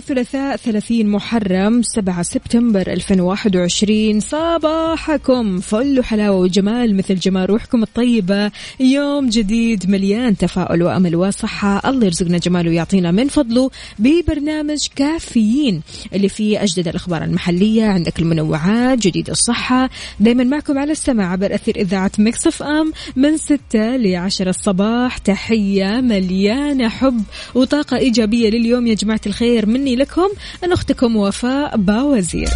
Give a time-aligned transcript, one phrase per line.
[0.00, 8.50] الثلاثاء 30 محرم 7 سبتمبر 2021 صباحكم فل وحلاوة وجمال مثل جمال روحكم الطيبة.
[8.80, 11.90] يوم جديد مليان تفاؤل وأمل وصحة.
[11.90, 15.82] الله يرزقنا جماله ويعطينا من فضله ببرنامج كافيين.
[16.14, 19.90] اللي فيه أجدد الأخبار المحلية عندك المنوعات جديد الصحة.
[20.20, 25.18] دايما معكم على السماع عبر أثير إذاعة مكسف أم من 6 ل 10 الصباح.
[25.18, 27.22] تحية مليانة حب
[27.54, 29.66] وطاقة إيجابية لليوم يا جماعة الخير.
[29.66, 30.28] مني لكم
[30.64, 32.48] أنا أختكم وفاء باوزير.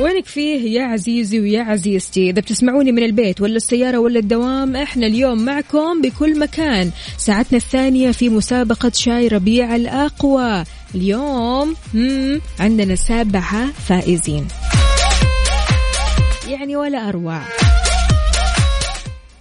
[0.00, 5.06] وينك فيه يا عزيزي ويا عزيزتي؟ إذا بتسمعوني من البيت ولا السيارة ولا الدوام إحنا
[5.06, 6.90] اليوم معكم بكل مكان.
[7.18, 10.64] ساعتنا الثانية في مسابقة شاي ربيع الأقوى.
[10.94, 11.76] اليوم
[12.60, 14.48] عندنا سبعة فائزين.
[16.48, 17.40] يعني ولا أروع.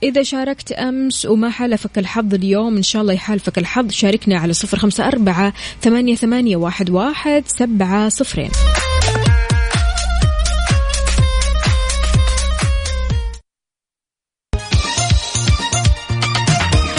[0.06, 3.92] إذا شاركت أمس وما حالفك الحظ اليوم إن شاء الله يحالفك الحظ.
[3.92, 8.50] شاركنا على صفر خمسة أربعة ثمانية, ثمانية واحد, واحد سبعة صفرين.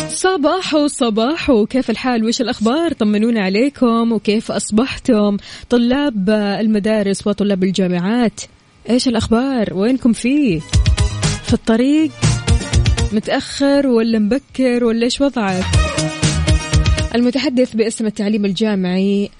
[0.09, 5.37] صباح صباح كيف الحال؟ وش الأخبار؟ طمنونا عليكم وكيف أصبحتم؟
[5.71, 8.41] طلاب المدارس وطلاب الجامعات
[8.91, 10.61] إيش الأخبار؟ وينكم فيه؟
[11.47, 12.11] في الطريق؟
[13.12, 15.65] متأخر ولا مبكر ولا إيش وضعك؟
[17.15, 19.31] المتحدث باسم التعليم الجامعي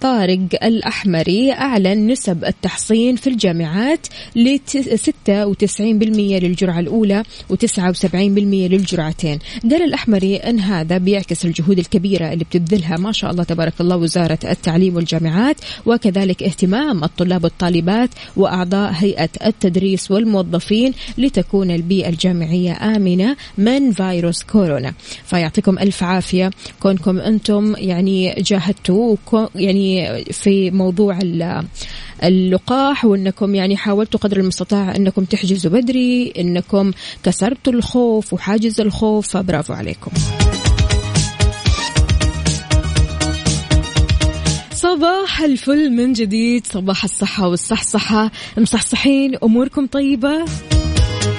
[0.00, 5.80] طارق الأحمري أعلن نسب التحصين في الجامعات ل 96%
[6.42, 7.22] للجرعة الأولى
[7.52, 9.38] و79% للجرعتين.
[9.70, 14.38] قال الأحمري أن هذا بيعكس الجهود الكبيرة اللي بتبذلها ما شاء الله تبارك الله وزارة
[14.44, 15.56] التعليم والجامعات
[15.86, 24.92] وكذلك اهتمام الطلاب والطالبات وأعضاء هيئة التدريس والموظفين لتكون البيئة الجامعية آمنة من فيروس كورونا.
[25.24, 26.50] فيعطيكم ألف عافية.
[26.80, 29.16] كونكم أنتم يعني جاهدتوا
[29.54, 29.87] يعني
[30.32, 31.18] في موضوع
[32.24, 39.72] اللقاح وإنكم يعني حاولتوا قدر المستطاع إنكم تحجزوا بدري إنكم كسرتوا الخوف وحاجز الخوف فبرافو
[39.72, 40.10] عليكم.
[44.74, 50.44] صباح الفل من جديد صباح الصحة والصحصحة مصحصحين أموركم طيبة؟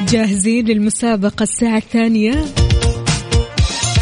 [0.10, 2.46] جاهزين للمسابقة الساعة الثانية؟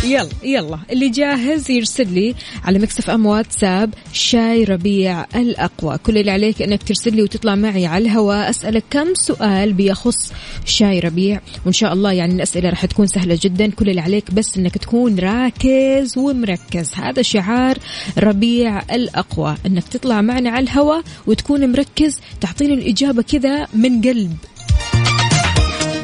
[0.04, 0.80] يلا يلا.
[0.92, 5.98] اللي جاهز يرسل لي على مكسف أم واتساب شاي ربيع الأقوى.
[5.98, 10.34] كل اللي عليك إنك ترسل لي وتطلع معي على الهواء أسألك كم سؤال بيخص
[10.66, 11.42] شاي ربيع.
[11.66, 13.70] وإن شاء الله يعني الأسئلة راح تكون سهلة جدا.
[13.70, 16.94] كل اللي عليك بس إنك تكون راكز ومركز.
[16.96, 17.78] هذا شعار
[18.18, 19.58] ربيع الأقوى.
[19.66, 22.20] إنك تطلع معنا على الهواء وتكون مركز.
[22.42, 24.38] تعطيني الإجابة كذا من قلب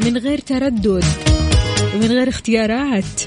[0.06, 1.32] من غير تردد.
[1.96, 3.22] ومن غير اختيارات.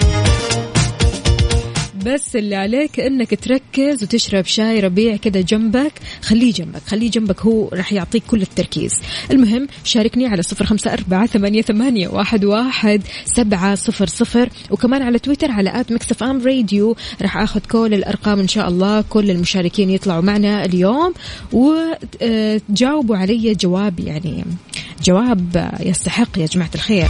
[2.05, 5.91] بس اللي عليك إنك تركز وتشرب شاي ربيع كذا جنبك.
[6.21, 8.91] خليه جنبك خليه جنبك هو راح يعطيك كل التركيز.
[9.31, 14.49] المهم شاركني على صفر خمسة أربعة ثمانية, ثمانية واحد, واحد سبعة صفر صفر.
[14.69, 19.01] وكمان على تويتر على at Mix FM Radio راح أخذ كل الأرقام إن شاء الله.
[19.01, 21.13] كل المشاركين يطلعوا معنا اليوم.
[21.53, 24.45] وتجاوبوا علي جواب يعني
[25.03, 27.09] جواب يستحق يا جماعة الخير.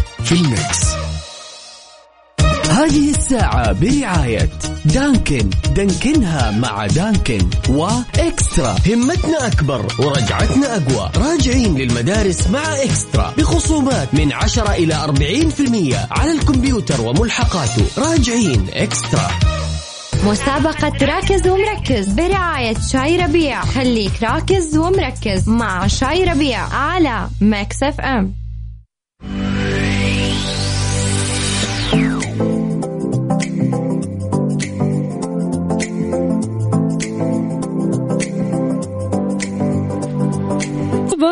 [0.31, 0.79] في ال mix.
[2.69, 4.49] هذه الساعة برعاية
[4.85, 5.49] Dunkin.
[5.75, 8.75] Dunkin ها مع Dunkin و eXtra.
[8.87, 11.09] همتنا أكبر ورجعتنا أقوى.
[11.17, 13.33] راجعين للمدارس مع eXtra.
[13.37, 17.85] بخصومات من 10 إلى 40% على الكمبيوتر وملحقاته.
[17.97, 19.31] راجعين eXtra.
[20.25, 22.07] مسابقة راكز ومركز.
[22.07, 23.65] برعاية شاي ربيع.
[23.65, 26.59] خليك راكز ومركز مع شاي ربيع.
[26.59, 28.40] على Mix FM.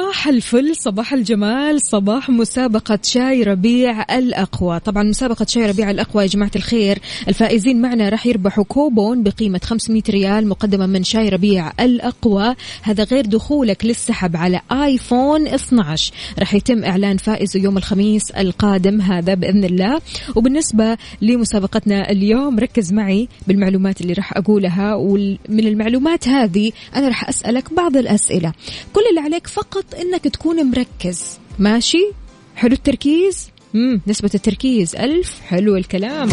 [0.10, 4.80] الفل صباح الجمال صباح مسابقة شاي ربيع الأقوى.
[4.80, 7.00] طبعا مسابقة شاي ربيع الأقوى يا جماعة الخير.
[7.28, 12.56] الفائزين معنا راح يربحوا كوبون بقيمة 500 ريال مقدمة من شاي ربيع الأقوى.
[12.82, 19.34] هذا غير دخولك للسحب على آيفون 12 راح يتم إعلان فائزه يوم الخميس القادم هذا
[19.34, 20.02] بإذن الله.
[20.36, 24.96] وبالنسبة لمسابقتنا اليوم ركز معي بالمعلومات اللي راح أقولها.
[24.96, 28.54] ومن المعلومات هذه أنا راح أسألك بعض الأسئلة.
[28.94, 31.40] كل اللي عليك فقط إنك تكون مركز.
[31.60, 32.12] ماشي؟
[32.56, 34.02] حلو التركيز؟ مم.
[34.08, 35.42] نسبة التركيز ألف.
[35.48, 36.30] حلو الكلام.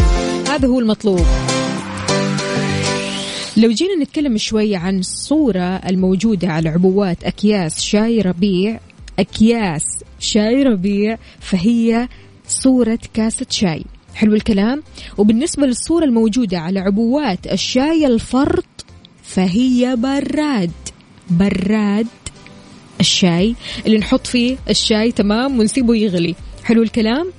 [0.47, 1.25] هذا هو المطلوب.
[3.57, 8.79] لو جينا نتكلم شوي عن الصورة الموجودة على عبوات أكياس شاي ربيع
[9.19, 9.83] أكياس
[10.19, 12.07] شاي ربيع فهي
[12.47, 13.83] صورة كاسة شاي.
[14.15, 14.83] حلو الكلام؟
[15.17, 18.85] وبالنسبة للصورة الموجودة على عبوات الشاي الفرط
[19.23, 20.71] فهي براد.
[21.29, 22.07] براد.
[22.99, 23.55] الشاي
[23.85, 26.35] اللي نحط فيه الشاي تمام؟ ونسيبه يغلي.
[26.63, 27.31] حلو الكلام؟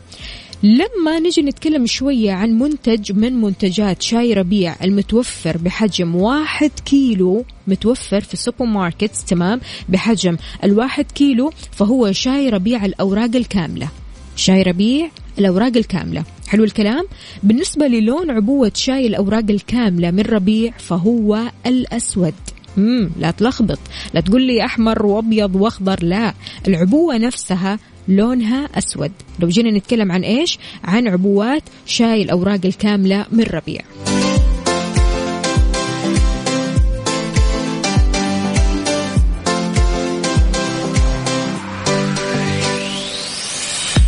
[0.62, 8.20] لما نجي نتكلم شوية عن منتج من منتجات شاي ربيع المتوفر بحجم واحد كيلو متوفر
[8.20, 13.88] في السوبر ماركت تمام؟ بحجم الواحد كيلو فهو شاي ربيع الأوراق الكاملة.
[14.37, 15.08] شاي ربيع
[15.38, 16.25] الأوراق الكاملة.
[16.49, 17.04] حلو الكلام؟
[17.43, 22.34] بالنسبة للون عبوة شاي الأوراق الكاملة من ربيع فهو الأسود.
[22.76, 23.79] مم لا تلخبط.
[24.15, 26.35] لا تقول لي أحمر وأبيض وأخضر لا.
[26.69, 27.79] العبوة نفسها
[28.09, 29.12] لونها أسود.
[29.38, 33.81] لو جينا نتكلم عن إيش؟ عن عبوات شاي الأوراق الكاملة من ربيع.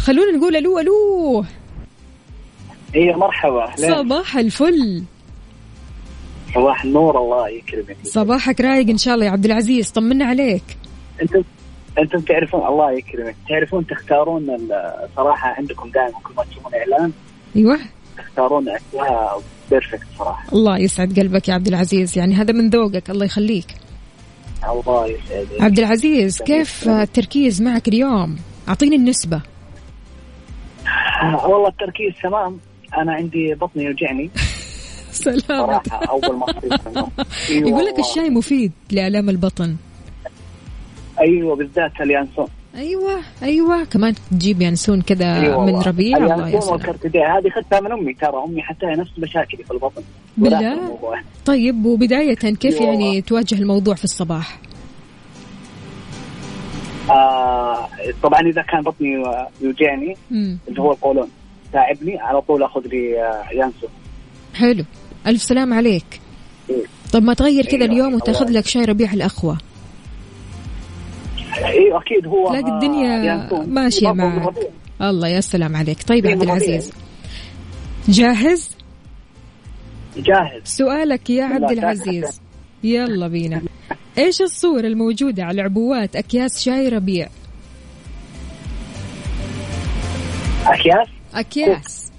[0.04, 1.44] خلونا نقول ألو ألو.
[2.94, 5.02] إيه مرحبا صباح الفل.
[6.54, 7.96] صباح النور الله يكرمك.
[8.04, 10.64] صباحك رايق إن شاء الله يا عبد العزيز طمنا عليك.
[11.22, 11.42] أنتم
[11.98, 13.36] أنتم تعرفون الله يكرمك.
[13.48, 14.46] تعرفون تختارون
[15.16, 17.12] صراحة عندكم دائما كل ما تشوفون إعلان.
[17.56, 17.78] أيوه.
[18.18, 20.44] تختارون اشياء بيرفكت صراحة.
[20.52, 23.66] الله يسعد قلبك يا عبد العزيز يعني هذا من ذوقك الله يخليك.
[24.68, 25.60] الله يسعدك.
[25.60, 28.36] عبد العزيز كيف التركيز معك اليوم؟
[28.68, 29.42] أعطيني النسبة.
[31.22, 32.58] آه، والله التركيز تمام.
[32.98, 34.30] أنا عندي بطني يوجعني.
[35.12, 36.46] سلامة صراحة أول ما.
[37.50, 37.98] أيوة يقول لك.
[37.98, 39.76] الشاي مفيد لآلام البطن
[41.20, 42.46] أيوه بالذات اليانسون
[42.76, 45.80] أيوه أيوه كمان تجيب ينسون كذا أيوة من.
[45.80, 49.70] ربيع الله يسلمك والكركديه هذه اخذتها من أمي ترى أمي حتى هي نفس مشاكلي في
[49.70, 50.02] البطن
[50.36, 50.96] بالله؟
[51.44, 53.20] طيب وبداية كيف أيوة يعني.
[53.22, 54.58] تواجه الموضوع في الصباح
[57.10, 57.88] آه
[58.22, 59.22] طبعا إذا كان بطني
[59.60, 60.16] يوجعني.
[60.32, 61.28] اللي هو القولون
[61.72, 63.90] تعبني على طول آخذ لي آه، يانسون
[64.54, 64.84] حلو
[65.26, 66.20] ألف سلام عليك.
[67.12, 68.50] طب ما تغير كذا أيوة، اليوم وتاخذ.
[68.50, 69.58] لك شاي ربيع الأخوة
[71.64, 73.64] أيوه أكيد هو تلاقي الدنيا برضه
[74.12, 74.54] معك.
[75.02, 76.02] الله يا سلام عليك.
[76.02, 76.42] طيب يا عبد.
[76.42, 76.92] العزيز.
[78.08, 78.76] جاهز؟
[80.16, 80.62] جاهز.
[80.64, 82.40] سؤالك يا عبد العزيز.
[82.84, 83.62] يلا بينا.
[84.18, 87.28] إيش الصورة الموجودة على عبوات أكياس شاي ربيع؟
[90.66, 92.09] أكياس؟ أكياس.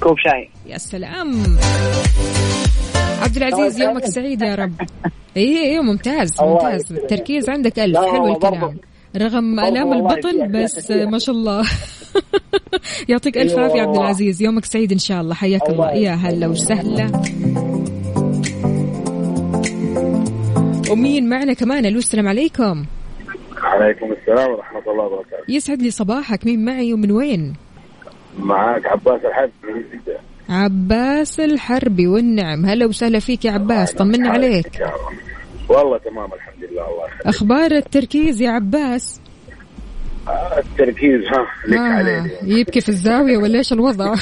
[0.00, 0.48] كوب شاي.
[0.66, 1.32] يا سلام.
[3.22, 4.06] عبد العزيز يومك.
[4.06, 4.72] سعيد يا رب.
[5.36, 6.80] اي اي ممتاز الله ممتاز.
[6.80, 7.00] يسلمك.
[7.00, 7.94] التركيز عندك ألف.
[7.94, 8.78] لا حلو الكلام.
[9.16, 10.90] رغم والله البطن بس.
[10.90, 11.68] ما شاء الله.
[13.08, 13.64] يعطيك ألف أيوة.
[13.64, 13.96] عافية عبد.
[13.96, 14.42] العزيز.
[14.42, 15.34] يومك سعيد إن شاء الله.
[15.34, 17.22] حياك الله, يا هلا وسهلا.
[20.90, 22.84] ومين معنا كمان؟ ألو السلام عليكم.
[23.56, 25.44] عليكم السلام ورحمة الله وبركاته.
[25.48, 26.46] يسعد لي صباحك.
[26.46, 27.54] مين معي ومن وين؟
[28.44, 30.18] معاك عباس الحب من جدة
[30.48, 32.66] عباس الحربي والنعم.
[32.66, 34.82] هلا وسهلا فيك يا عباس طمنا عليك.
[35.68, 37.26] والله تمام الحمد لله الله يخليك.
[37.26, 39.20] أخبار التركيز يا عباس؟
[40.28, 42.38] آه، التركيز ها لك آه عليه.
[42.42, 44.14] يبكي في الزاوية ولا إيش الوضع؟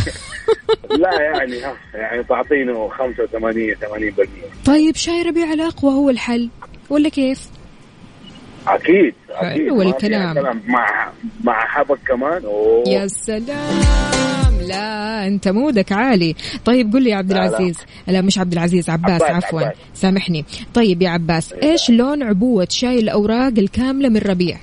[1.02, 6.48] لا يعني ها يعني تعطينه 85 80% طيب شاي ربيع الأقوى هو الحل
[6.90, 7.48] ولا كيف؟
[8.74, 9.68] أكيد أكيد.
[9.68, 10.34] حلو الكلام.
[10.34, 10.62] كلام.
[10.66, 11.12] مع
[11.44, 12.44] مع حبك كمان.
[12.44, 12.84] أوه.
[12.88, 13.80] يا سلام.
[14.68, 16.34] لا أنت مودك عالي.
[16.64, 17.48] طيب قل لي يا عبد لا، لا.
[17.48, 17.78] العزيز.
[18.06, 19.60] لا مش عبد العزيز عباس, عباس، عفوا.
[19.60, 19.76] عباس.
[19.94, 20.44] سامحني.
[20.74, 24.56] طيب يا عباس إيش لون عبوة شاي الأوراق الكاملة من ربيع؟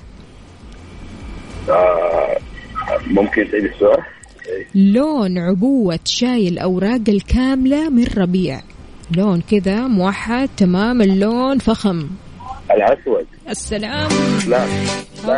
[1.68, 2.36] آه
[3.06, 4.02] ممكن تعيد السؤال؟
[4.74, 8.60] لون عبوة شاي الأوراق الكاملة من ربيع.
[9.16, 11.02] لون كذا موحد تمام.
[11.02, 12.06] اللون فخم.
[12.70, 14.08] الاسود السلام.
[14.48, 14.64] لا.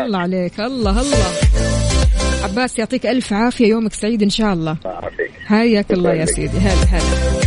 [0.05, 0.61] الله عليك.
[0.61, 1.27] الله الله.
[2.43, 3.67] عباس يعطيك ألف عافية.
[3.67, 4.77] يومك سعيد إن شاء الله.
[5.47, 6.25] حياك الله يا.
[6.25, 6.59] سيدي.
[6.59, 7.38] هلا هلا.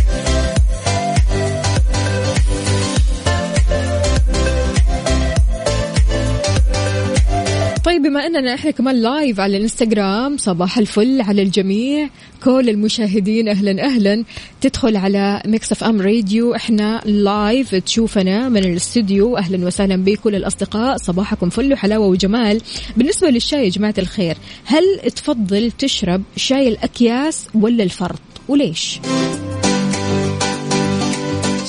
[7.92, 12.08] طيب بما أننا إحنا كمان لايف على الإنستغرام صباح الفل على الجميع.
[12.44, 14.24] كل المشاهدين أهلا أهلا.
[14.60, 20.96] تدخل على Mix FM Radio إحنا live تشوفنا من الاستوديو أهلا وسهلا بكل الأصدقاء.
[20.96, 22.60] صباحكم فل وحلاوة وجمال.
[22.96, 29.00] بالنسبة للشاي يا جماعة الخير هل تفضل تشرب شاي الأكياس ولا الفرط؟ وليش؟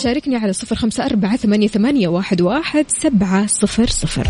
[0.04, 4.28] شاركني على صفر خمسة أربعة ثمانية, ثمانية واحد, واحد سبعة صفر صفر.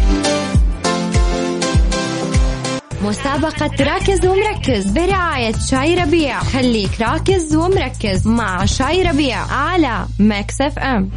[3.04, 6.40] مسابقة راكز ومركز برعاية شاي ربيع.
[6.40, 11.10] خليك راكز ومركز مع شاي ربيع على Mix FM.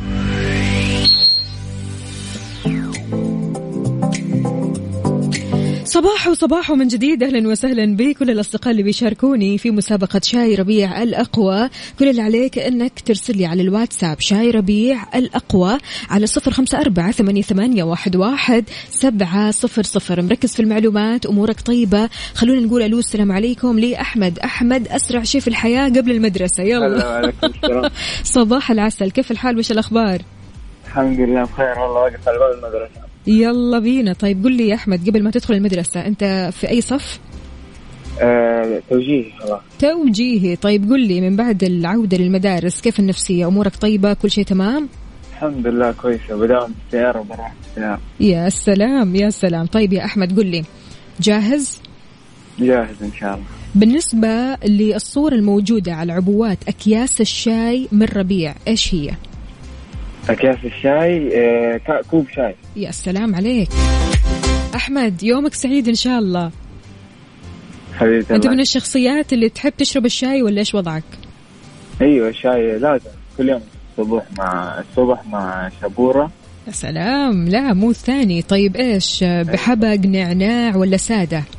[5.87, 11.69] صباح وصباح من جديد أهلا وسهلا بكل الأصدقاء اللي بيشاركوني في مسابقة شاي ربيع الأقوى.
[11.99, 15.79] كل اللي عليك إنك ترسل لي على الواتساب شاي ربيع الأقوى
[16.11, 20.23] على صفر خمسة أربعة ثمانية, ثمانية واحد, واحد سبعة صفر صفر.
[20.23, 22.09] مركز في المعلومات أمورك طيبة.
[22.35, 26.63] خلونا نقول ألو السلام عليكم لي أحمد احمد أسرع شيء في الحياة قبل المدرسة.
[26.63, 27.33] يلا.
[28.25, 29.11] صباح العسل.
[29.11, 30.19] كيف الحال؟ وش الأخبار؟
[30.87, 33.06] الحمد لله بخير والله واقف على باب المدرسة.
[33.27, 34.13] يلا بينا.
[34.13, 37.21] طيب قل لي يا أحمد قبل ما تدخل المدرسة أنت في أي صف؟
[38.21, 39.61] آه توجيهي خلاص.
[39.79, 40.57] توجيهي.
[40.57, 44.89] طيب قل لي من بعد العودة للمدارس كيف النفسية؟ أمورك طيبة؟ كل شيء تمام؟
[45.33, 46.37] الحمد لله كويسة.
[46.37, 49.67] بداوم بالسيارة وبروح بالسيارة يا سلام يا سلام.
[49.67, 50.65] طيب يا أحمد قل لي
[51.21, 51.81] جاهز؟
[52.59, 53.45] جاهز إن شاء الله.
[53.75, 59.11] بالنسبة للصورة الموجودة على عبوات أكياس الشاي من ربيع إيش هي؟
[60.31, 61.81] أكياس الشاي آه
[62.11, 62.55] كوب شاي.
[62.77, 63.69] يا سلام عليك.
[64.75, 66.51] أحمد يومك سعيد إن شاء الله.
[67.95, 68.51] حبيبي أنت الله.
[68.51, 71.03] من الشخصيات اللي تحب تشرب الشاي ولا إيش وضعك؟
[72.03, 73.61] أيوه الشاي لازم كل يوم
[73.99, 76.31] الصبح مع الصبح مع شبوره
[76.67, 77.49] يا سلام.
[77.49, 78.43] لا مو الثاني.
[78.43, 81.56] طيب إيش بحبق نعناع ولا سادة؟ أ-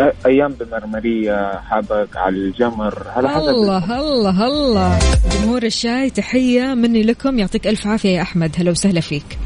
[0.00, 4.98] أيام بمرمرية حبق على الجمر على حسب الله الله الله.
[5.32, 7.38] جمهور الشاي تحية مني لكم.
[7.38, 8.52] يعطيك ألف عافية يا أحمد.
[8.58, 9.38] هلا وسهلا فيك.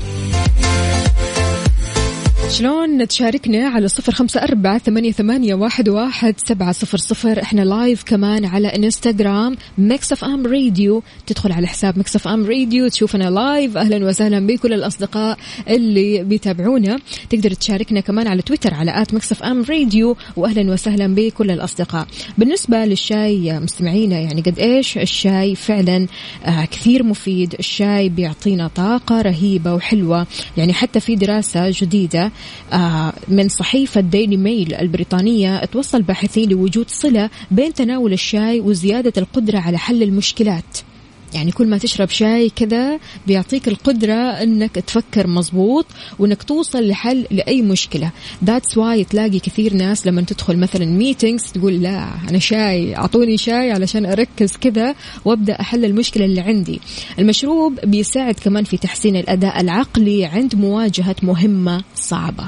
[2.50, 7.42] شلون تشاركنا على صفر خمسة أربعة ثمانية, ثمانية واحد, واحد سبعة صفر صفر.
[7.42, 13.30] إحنا live كمان على انستغرام Mix FM Radio تدخل على حساب Mix FM Radio تشوفنا
[13.30, 15.38] live أهلا وسهلا بكل الأصدقاء
[15.68, 16.98] اللي بيتابعونا.
[17.30, 22.06] تقدر تشاركنا كمان على تويتر على at Mix FM Radio واهلا وسهلا بكل الأصدقاء.
[22.38, 26.06] بالنسبة للشاي مستمعينا يعني قد إيش الشاي فعلا
[26.44, 27.54] آه كثير مفيد.
[27.58, 30.26] الشاي بيعطينا طاقة رهيبة وحلوة.
[30.56, 32.32] يعني حتى في دراسة جديدة
[33.28, 39.78] من صحيفة ديلي ميل البريطانية توصل باحثين لوجود صلة بين تناول الشاي وزيادة القدرة على
[39.78, 40.78] حل المشكلات.
[41.34, 45.86] يعني كل ما تشرب شاي كذا بيعطيك القدرة إنك تفكر مزبوط
[46.18, 48.10] وإنك توصل لحل لأي مشكلة.
[48.44, 53.72] that's why تلاقي كثير ناس لما تدخل مثلا meetings تقول لا أنا شاي أعطوني شاي
[53.72, 54.94] علشان أركز كذا
[55.24, 56.80] وأبدأ أحل المشكلة اللي عندي.
[57.18, 62.44] المشروب بيساعد كمان في تحسين الأداء العقلي عند مواجهة مهمة صعبة.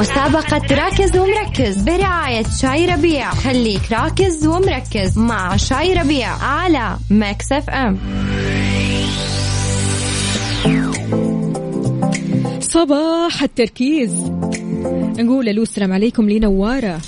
[0.00, 3.30] مسابقة راكز ومركز برعاية شاي ربيع.
[3.30, 7.98] خليك راكز ومركز مع شاي ربيع على Mix FM
[12.60, 14.32] صباح التركيز.
[15.18, 17.00] نقول ألو السلام عليكم لنوارة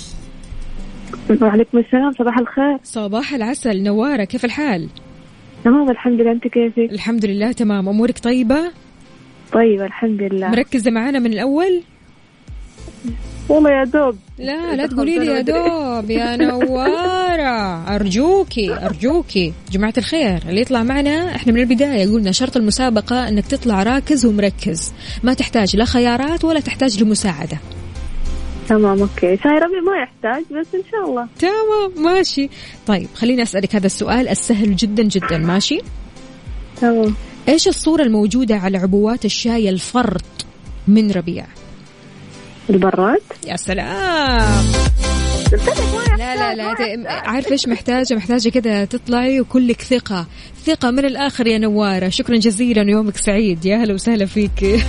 [1.41, 2.77] وعليكم السلام صباح الخير.
[2.83, 4.89] صباح العسل نوارة كيف الحال؟
[5.63, 7.89] تمام الحمد لله أنت كيفك؟ الحمد لله تمام.
[7.89, 8.71] أمورك طيبة؟
[9.53, 10.49] طيب الحمد لله.
[10.49, 11.81] مركزة معانا من الأول؟
[13.49, 14.15] والله يا دوب.
[14.37, 16.09] لا لا تقولي لي يا دوب.
[16.09, 17.95] يا نوارة.
[17.95, 19.53] أرجوكي أرجوكي.
[19.71, 24.93] جماعة الخير اللي يطلع معنا إحنا من البداية قلنا شرط المسابقة إنك تطلع راكز ومركز.
[25.23, 27.57] ما تحتاج لا خيارات ولا تحتاج لمساعدة.
[28.67, 29.37] تمام أوكي.
[29.37, 31.27] شاي ربيع ما يحتاج بس إن شاء الله.
[31.39, 32.49] تمام ماشي.
[32.87, 35.81] طيب خليني أسألك هذا السؤال السهل جدا جدا ماشي؟
[36.81, 37.15] تمام.
[37.47, 40.45] إيش الصورة الموجودة على عبوات الشاي الفرط
[40.87, 41.45] من ربيع؟
[42.69, 43.21] البراد.
[43.47, 44.63] يا سلام.
[46.17, 46.75] لا لا لا
[47.09, 50.25] عارفه إيش محتاجة؟ محتاجة كده تطلعي وكلك ثقة.
[50.65, 52.09] ثقة من الآخر يا نوارة.
[52.09, 53.65] شكرا جزيلا ويومك سعيد.
[53.65, 54.83] يا هلا وسهلا فيك.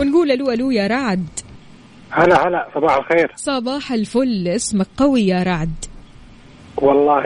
[0.00, 1.26] ونقول ألو ألو يا رعد.
[2.10, 3.32] هلا هلا صباح الخير.
[3.36, 4.48] صباح الفل.
[4.48, 5.74] اسمك قوي يا رعد.
[6.76, 7.22] والله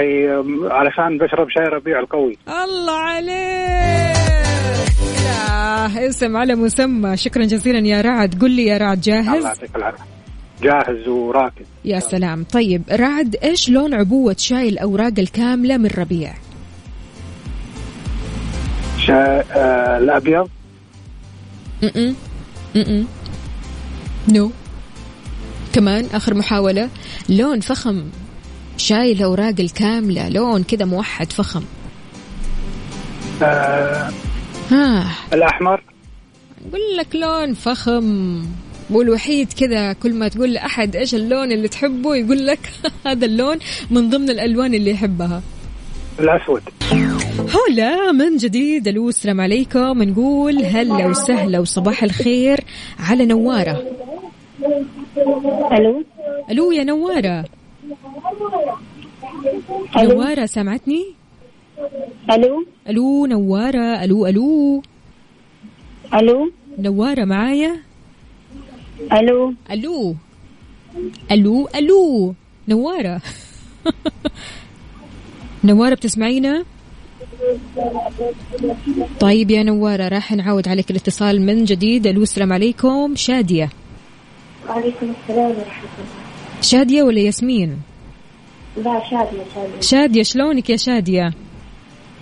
[0.70, 2.38] علشان بشرب شاي ربيع القوي.
[2.48, 3.99] الله عليك.
[5.80, 7.16] لا اسم على مسمى.
[7.16, 8.42] شكرا جزيلا يا رعد.
[8.42, 10.04] قل لي يا رعد الله جاهز يعطيك العافية.
[10.62, 12.44] جاهز وراكد يا سلام.
[12.44, 16.34] طيب رعد إيش لون عبوة شاي الأوراق الكاملة من ربيع؟
[18.98, 20.48] شاي آه الأبيض.
[21.82, 22.14] م-م.
[22.74, 23.06] م-م.
[24.28, 24.50] نو.
[25.72, 26.88] كمان آخر محاولة.
[27.28, 28.04] لون فخم
[28.76, 30.28] شاي الأوراق الكاملة.
[30.28, 31.62] لون كذا موحد فخم.
[33.42, 34.10] آه
[34.70, 35.82] ها الأحمر.
[36.68, 38.42] أقول لك لون فخم
[38.90, 42.58] والوحيد كذا كل ما تقول لأحد إيش اللون اللي تحبه يقول لك
[43.06, 43.58] هذا اللون
[43.90, 45.42] من ضمن الألوان اللي يحبها.
[46.20, 46.62] الأسود.
[47.54, 50.02] هلا من جديد ألو السلام عليكم.
[50.02, 52.60] نقول هلا وسهلا وصباح الخير
[52.98, 53.82] على نوارة.
[55.72, 56.04] ألو.
[56.50, 57.44] ألو يا نوارة.
[59.96, 60.12] ألو.
[60.12, 61.19] نوارة سامعتني؟
[62.30, 64.04] ألو؟ ألو نوارة.
[64.04, 64.82] ألو ألو.
[66.14, 67.76] ألو؟ نوارة معايا؟
[69.12, 70.16] ألو؟ ألو.
[71.32, 72.34] ألو ألو.
[72.68, 73.20] نوارة.
[75.64, 76.64] نوارة بتسمعينا؟
[79.20, 82.06] طيب يا نوارة راح نعود عليك الاتصال من جديد.
[82.06, 83.14] ألو السلام عليكم.
[83.16, 83.70] شادية.
[84.68, 86.60] وعليكم السلام ورحمة الله.
[86.60, 87.76] شادية ولا ياسمين؟
[88.76, 89.80] لا شادية شادية.
[89.80, 91.30] شادية شلونك يا شادية؟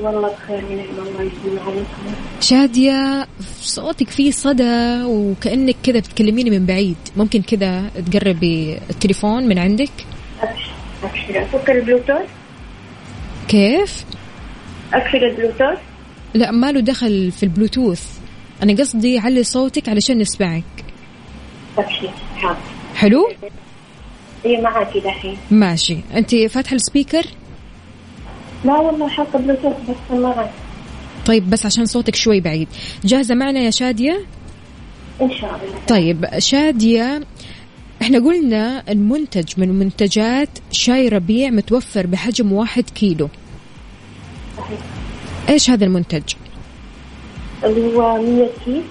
[0.00, 2.14] والله بخير ونعم الله يسلم عليكم.
[2.40, 3.26] شادية
[3.60, 6.96] صوتك فيه صدى وكأنك كذا بتكلميني من بعيد.
[7.16, 9.90] ممكن كذا تقربي التليفون من عندك؟
[11.02, 12.28] أبشر أفكر البلوتوث؟
[13.48, 14.04] كيف؟
[14.94, 15.78] أقفل البلوتوث؟
[16.34, 18.02] لا ما له دخل في البلوتوث.
[18.62, 20.64] أنا قصدي علي صوتك علشان نسمعك.
[21.78, 22.10] أبشر.
[22.36, 22.56] حاضر
[22.94, 23.28] حلو؟
[24.44, 25.96] هي معاكي دحين ماشي.
[26.14, 27.24] أنت فاتحة ال speaker؟
[28.64, 30.50] لا والله حاطة بلوتوث بس معك
[31.26, 32.68] طيب بس عشان صوتك شوي بعيد.
[33.04, 34.20] جاهزة معنا يا شادية؟
[35.20, 35.78] إن شاء الله.
[35.88, 37.20] طيب شادية
[38.02, 43.28] إحنا قلنا المنتج من منتجات شاي ربيع متوفر بحجم واحد كيلو.
[44.58, 44.78] صحيح.
[45.48, 46.22] إيش هذا المنتج؟
[47.64, 48.84] اللي هو 100 كيس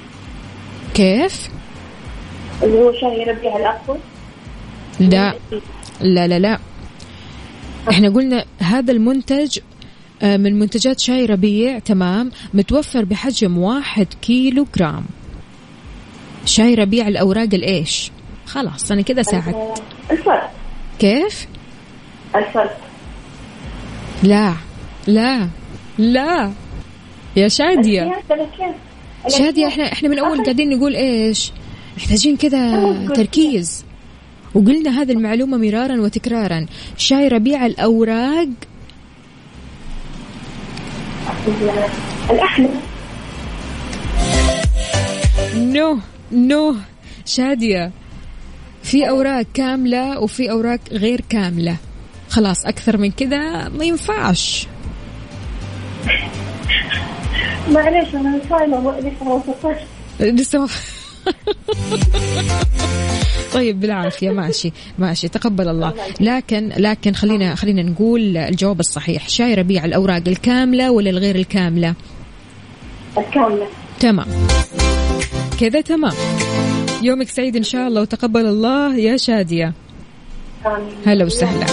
[0.93, 1.49] كيف؟
[2.63, 3.97] اللي هو شاي ربيع الأقوى.
[4.99, 5.34] لا.
[6.01, 6.60] لا لا لا.
[7.89, 9.60] إحنا قلنا هذا المنتج
[10.21, 15.06] آه، من منتجات شاي ربيع تمام متوفر بحجم واحد كيلو جرام
[16.45, 18.12] شاي ربيع الأوراق الإيش؟
[18.45, 19.82] خلاص أنا كذا ساعدت.
[21.00, 21.47] كيف؟
[24.23, 24.54] لا
[25.08, 25.50] لا
[25.97, 26.52] لا.
[27.36, 28.12] يا شادية.
[29.28, 31.52] شادية إحنا إحنا من أول قاعدين نقول إيش؟
[31.97, 33.86] محتاجين كذا تركيز.
[34.55, 36.65] وقلنا هذه المعلومة مرارا وتكرارا.
[36.97, 38.47] شاي ربيع الأوراق.
[42.29, 42.69] الأحمر
[45.55, 45.99] نو
[46.31, 46.75] نو
[47.25, 47.91] شادية.
[48.83, 51.77] في أوراق كاملة وفي أوراق غير كاملة.
[52.29, 54.67] خلاص أكثر من كذا ما ينفعش.
[57.71, 59.81] معليش أنا صايمة لسه ما وصلتش
[60.19, 60.67] لسه ما
[63.53, 64.29] طيب بالعافية.
[64.29, 64.71] ماشي.
[64.99, 65.27] ماشي.
[65.27, 65.93] تقبل الله.
[66.19, 69.29] لكن لكن خلينا خلينا نقول الجواب الصحيح.
[69.29, 71.93] شاي ربيع الأوراق الكاملة ولا الغير الكاملة؟
[73.17, 73.67] الكاملة.
[73.99, 74.27] تمام.
[75.59, 76.13] كذا تمام.
[77.01, 79.73] يومك سعيد إن شاء الله وتقبل الله يا شادية.
[80.65, 80.93] آمين.
[81.05, 81.65] هلا وسهلا.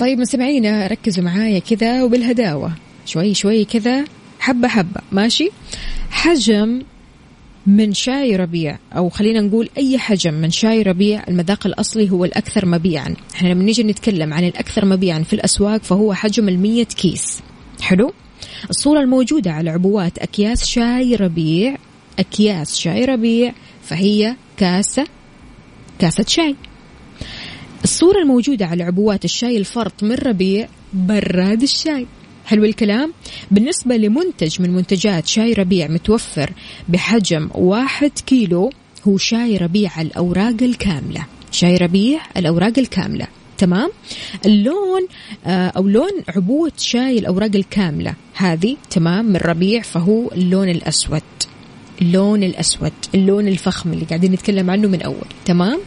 [0.00, 2.72] طيب مستمعينا ركزوا معايا كذا وبالهداوة.
[3.06, 4.04] شوي شوي كذا.
[4.46, 5.50] حبة حبة ماشي؟
[6.10, 6.82] حجم
[7.66, 12.66] من شاي ربيع أو خلينا نقول أي حجم من شاي ربيع المذاق الأصلي هو الأكثر
[12.66, 13.14] مبيعا.
[13.34, 17.40] إحنا لما نيجي نتكلم عن الأكثر مبيعا في الأسواق فهو حجم المية كيس.
[17.80, 18.12] حلو؟
[18.70, 21.76] الصورة الموجودة على عبوات أكياس شاي ربيع
[22.18, 25.06] أكياس شاي ربيع فهي كاسة
[25.98, 26.56] كاسة شاي.
[27.84, 32.06] الصورة الموجودة على عبوات الشاي الفرط من ربيع براد الشاي.
[32.46, 33.12] حلو الكلام.
[33.50, 36.52] بالنسبة لمنتج من منتجات شاي ربيع متوفر
[36.88, 38.72] بحجم واحد كيلو
[39.08, 41.26] هو شاي ربيع الأوراق الكاملة.
[41.52, 43.26] شاي ربيع الأوراق الكاملة.
[43.58, 43.90] تمام؟
[44.46, 45.06] اللون
[45.46, 48.14] آه، أو لون عبوة شاي الأوراق الكاملة.
[48.34, 51.22] هذه تمام من ربيع فهو اللون الأسود.
[52.02, 55.26] اللون الأسود اللون الفخم اللي قاعدين نتكلم عنه من أول.
[55.44, 55.78] تمام؟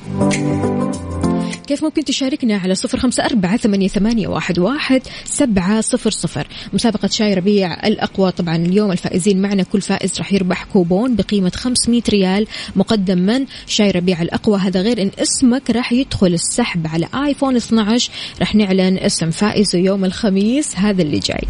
[1.67, 7.87] كيف ممكن تشاركنا على صفر خمسة أربعة ثمانية, واحد, سبعة صفر صفر؟ مسابقة شاي ربيع
[7.87, 8.31] الأقوى.
[8.31, 13.91] طبعا اليوم الفائزين معنا كل فائز راح يربح كوبون بقيمة 500 ريال مقدم من شاي
[13.91, 19.31] ربيع الأقوى هذا غير إن اسمك راح يدخل السحب على آيفون 12 راح نعلن اسم
[19.31, 21.47] فائزه يوم الخميس هذا اللي جاي.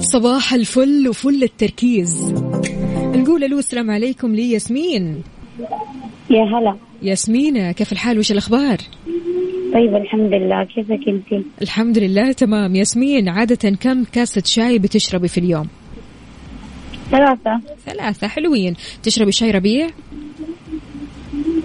[0.00, 2.34] صباح الفل وفل التركيز.
[2.96, 5.22] نقول ألو السلام عليكم لي ياسمين
[6.30, 6.76] يا هلا.
[7.04, 8.78] ياسمينة كيف الحال؟ وش الأخبار؟
[9.74, 10.64] طيب الحمد لله.
[10.64, 12.74] كيفك أنت؟ الحمد لله تمام.
[12.74, 15.68] ياسمين عادة كم كاسة شاي بتشربي في اليوم؟
[17.10, 17.60] ثلاثة.
[17.86, 18.74] ثلاثة حلوين.
[19.02, 19.88] تشربي شاي ربيع؟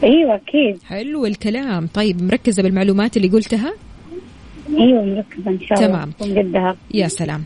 [0.04, 0.84] أيوة أكيد.
[0.84, 1.88] حلو الكلام.
[1.88, 3.74] طيب مركزة بالمعلومات اللي قلتها؟
[4.80, 5.88] أيوة مركزة إن شاء الله.
[5.88, 6.12] تمام.
[6.20, 7.44] قدها يا سلام.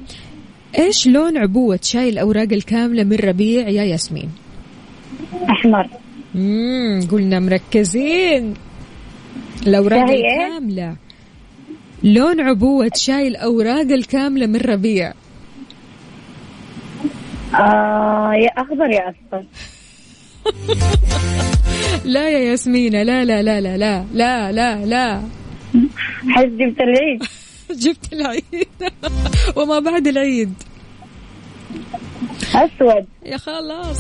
[0.80, 4.30] إيش لون عبوة شاي الأوراق الكاملة من ربيع يا ياسمين؟
[5.50, 5.88] أحمر.
[6.36, 8.54] مم قلنا مركزين.
[9.68, 10.96] الأوراق إيه؟ الكاملة.
[12.04, 15.14] لون عبوة شاي الأوراق الكاملة من ربيع.
[17.56, 19.46] آه يا أخضر يا أصفر.
[22.14, 25.22] لا يا ياسمينة لا لا لا لا لا لا لا لا.
[26.30, 27.24] حس جبت العيد؟
[27.84, 28.92] جبت العيد.
[29.58, 30.54] وما بعد العيد.
[32.56, 33.06] أسود.
[33.26, 34.00] يا خلاص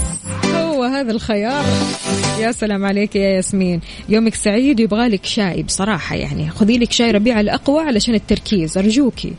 [0.55, 1.65] هو هذا الخيار.
[2.39, 3.81] يا سلام عليك يا ياسمين.
[4.09, 6.49] يومك سعيد ويبغى لك شاي بصراحة يعني.
[6.49, 8.77] خذي لك شاي ربيع الأقوى علشان التركيز.
[8.77, 9.33] أرجوكي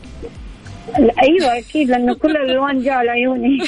[0.97, 3.57] أيوة أكيد لأنه كل الألوان جاء على عيوني.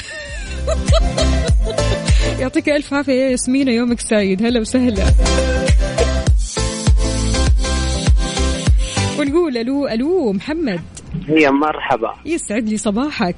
[2.40, 4.42] يعطيك ألف عافية يا ياسمينة يومك سعيد.
[4.42, 5.04] هلا وسهلا.
[9.18, 10.80] ونقول ألو ألو محمد.
[11.28, 12.14] هي مرحبا.
[12.26, 13.36] يسعد لي صباحك.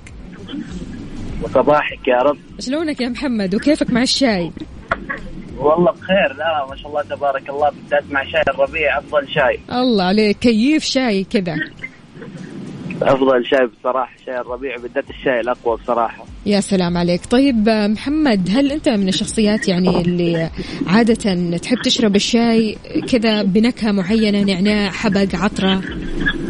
[1.42, 2.38] وصباحك يا رب.
[2.60, 4.52] شلونك يا محمد؟ وكيفك مع الشاي؟
[5.58, 6.36] والله بخير.
[6.38, 9.60] لا ما شاء الله تبارك الله بالذات مع شاي الربيع أفضل شاي.
[9.72, 11.56] الله عليك كيف شاي كذا؟
[13.02, 16.24] أفضل شاي بصراحة شاي الربيع بالذات الشاي الأقوى بصراحة.
[16.46, 17.26] يا سلام عليك.
[17.26, 20.50] طيب آه، محمد هل أنت من الشخصيات يعني اللي
[20.86, 22.76] عادة تحب تشرب الشاي
[23.12, 25.80] كذا بنكهة معينة نعناع حبق عطرة؟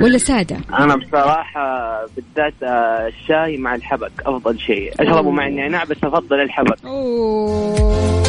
[0.01, 4.93] ولا سادة؟ أنا بصراحة بالذات آه، الشاي مع الحبك أفضل شيء.
[5.01, 8.23] اشربه مع النعناع بس أفضل الحبك أوه.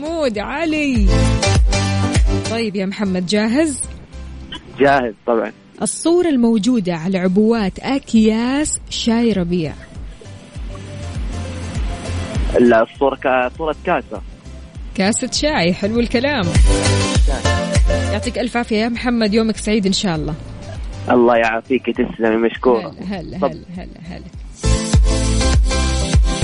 [0.00, 1.06] مود علي
[2.50, 3.82] طيب يا محمد جاهز؟
[4.80, 5.52] جاهز طبعا.
[5.82, 9.72] الصورة الموجودة على عبوات أكياس شاي ربيع.
[12.60, 14.22] لا الصورة صورة كاسة.
[14.94, 16.44] كاسة شاي حلو الكلام.
[18.12, 20.34] يعطيك ألف عافية يا محمد يومك سعيد إن شاء الله.
[21.10, 23.36] الله يعافيك تسلمي مشكورة هلا هلا.
[23.36, 24.24] هلا هلا هلا.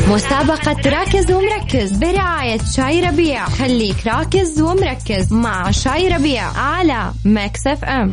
[0.09, 3.45] مسابقة راكز ومركز برعاية شاي ربيع.
[3.45, 8.13] خليك راكز ومركز مع شاي ربيع على Mix FM.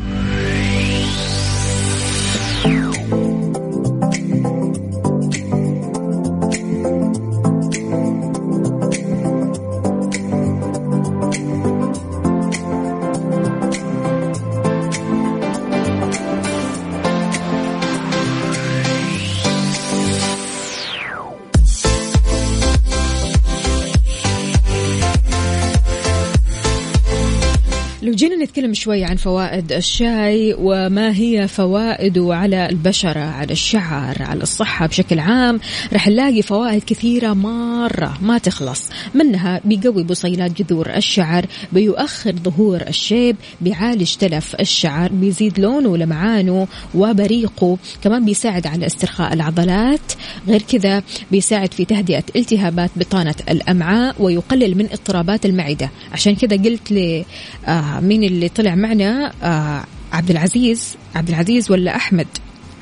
[28.42, 34.44] لو جينا نتكلم شوي عن فوائد الشاي وما هي فوائده على البشرة على الشعر على
[34.44, 35.60] الصحة بشكل عام.
[35.94, 38.90] رح نلاقي فوائد كثيرة مرة ما تخلص.
[39.14, 47.78] منها بيقوي بصيلات جذور الشعر بيؤخر ظهور الشيب بيعالج تلف الشعر بيزيد لونه ولمعانه وبريقه.
[48.04, 50.14] كمان بيساعد على استرخاء العضلات.
[50.48, 55.90] غير كذا بيساعد في تهدئة التهابات بطانة الأمعاء ويقلل من اضطرابات المعدة.
[56.12, 57.26] عشان كذا قلت لي
[57.68, 62.28] آه مين اللي طلع معنا آه عبد العزيز عبد العزيز ولا أحمد؟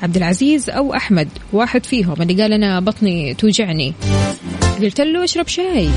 [0.02, 2.22] عبد العزيز أو أحمد واحد فيهم.
[2.22, 3.94] اللي قال أنا بطني توجعني.
[4.80, 5.88] قلت له اشرب شاي.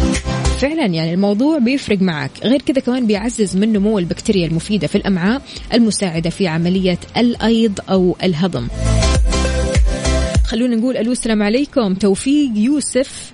[0.57, 2.31] فعلا يعني الموضوع بيفرق معك.
[2.43, 5.41] غير كذا كمان بيعزز من نمو البكتيريا المفيدة في الأمعاء
[5.73, 8.67] المساعدة في عملية الأيض أو الهضم.
[10.45, 11.93] خلونا نقول ألو السلام عليكم.
[11.93, 13.33] توفيق يوسف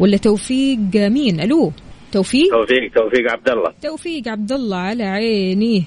[0.00, 1.72] ولا توفيق مين؟ ألو.
[2.14, 5.84] توفيق؟ توفيق توفيق عبد الله توفيق عبد الله على عيني.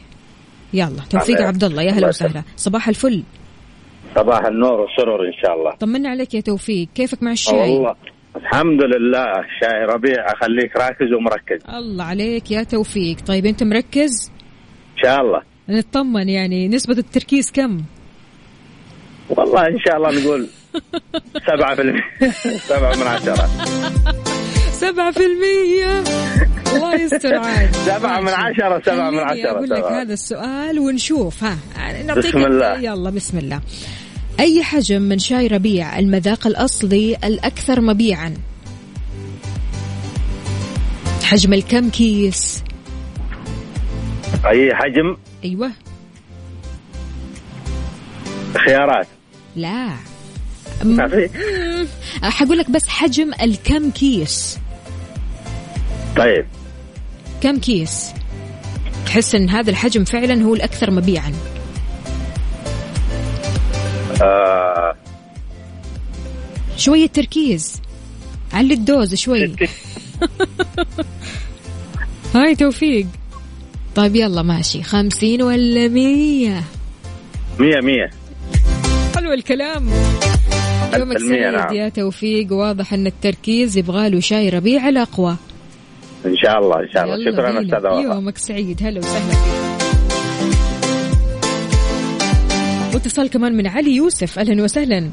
[0.74, 2.44] يلا توفيق عبد الله يا هلا الله وسهلا.
[2.56, 3.24] صباح الفل.
[4.16, 5.72] صباح النور والسرور إن شاء الله.
[5.76, 6.88] طمنا عليك يا توفيق.
[6.96, 7.96] كيفك مع الشاي؟ والله
[8.36, 9.26] الحمد لله.
[9.62, 10.26] شاي ربيع.
[10.26, 11.60] أخليك راكز ومركز.
[11.70, 13.18] الله عليك يا توفيق.
[13.28, 14.32] طيب أنت مركز؟
[14.96, 15.42] إن شاء الله.
[15.70, 16.68] نطمن يعني.
[16.68, 17.82] نسبة التركيز كم؟
[19.30, 20.48] والله إن شاء الله نقول
[21.48, 23.50] سبعة في سبعة من عشرة.
[24.80, 26.04] سبعة في المية.
[26.76, 27.76] الله يستر عاد.
[27.92, 28.28] سبعة من.
[28.30, 29.84] عشرة سبعة من عشرة أقول لك.
[29.84, 31.44] هذا السؤال ونشوف.
[31.44, 31.58] ها
[32.06, 32.80] نعطيك بسم الله.
[32.80, 33.62] يلا بسم الله.
[34.40, 38.34] أي حجم من شاي ربيع المذاق الأصلي الأكثر مبيعا؟
[41.24, 42.64] حجم الكم كيس؟
[44.46, 45.72] أي حجم؟ أيوة.
[48.66, 49.08] خيارات.
[49.56, 49.90] لا.
[52.24, 54.60] حقول لك بس حجم الكم كيس.
[56.18, 56.46] طيب.
[57.42, 58.12] كم كيس؟
[59.06, 61.34] تحس إن هذا الحجم فعلا هو الأكثر مبيعا.
[64.22, 64.96] آه.
[66.78, 67.82] شوية تركيز.
[68.54, 69.56] علي الدوز شوي.
[72.36, 73.08] هاي توفيق.
[73.96, 74.84] طيب يلا ماشي.
[74.84, 76.64] خمسين ولا مية؟
[77.60, 78.10] مية مية.
[79.16, 79.90] حلو الكلام.
[80.98, 81.74] يومك سعيد نعم.
[81.74, 82.54] يا توفيق.
[82.54, 85.36] واضح إن التركيز يبغى له شاي ربيع الأقوى.
[86.26, 87.32] إن شاء الله إن شاء الله.
[87.32, 87.62] شكرا.
[87.62, 88.02] أستاذ وفاء.
[88.02, 88.84] يومك سعيد.
[88.84, 89.68] هلا وسهلا فيك.
[92.94, 94.40] واتصال كمان من علي يوسف.
[94.40, 95.10] أهلا وسهلا.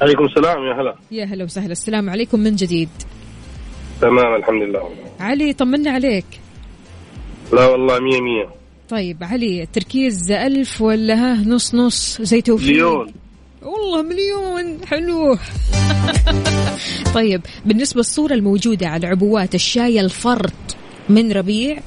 [0.00, 0.94] عليكم السلام يا هلا.
[1.10, 1.72] يا هلا وسهلا.
[1.72, 2.40] السلام عليكم.
[2.40, 2.88] من جديد؟
[4.00, 4.90] تمام الحمد لله.
[5.20, 6.26] علي طمنا عليك.
[7.52, 8.48] لا والله مية مية.
[8.88, 12.22] طيب علي التركيز ألف ولا ها؟ نص نص.
[12.22, 13.12] زي توفيق مليون.
[13.62, 14.86] والله مليون.
[14.86, 15.38] حلو.
[17.14, 20.52] طيب بالنسبة للصورة الموجودة على عبوات الشاي الفرط
[21.08, 21.78] من ربيع.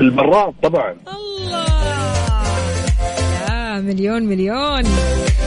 [0.00, 0.96] البراد طبعا.
[3.50, 4.82] آه مليون مليون.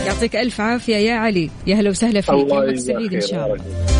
[0.05, 1.49] يعطيك ألف عافية يا علي.
[1.67, 3.94] يا هلا وسهلا فيك الله يومك سعيد إن شاء يا الله.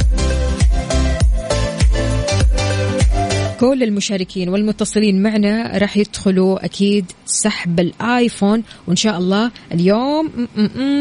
[3.59, 10.47] كل المشاركين والمتصلين معنا راح يدخلوا أكيد سحب الآيفون وإن شاء الله اليوم